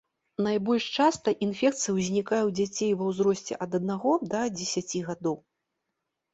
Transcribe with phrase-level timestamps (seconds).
[0.45, 5.41] Найбольш часта інфекцыя ўзнікае ў дзяцей ва ўзросце ад аднаго да дзесяці гадоў.